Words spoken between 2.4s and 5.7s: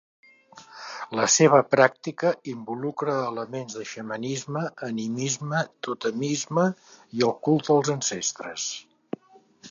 involucra elements de xamanisme, animisme,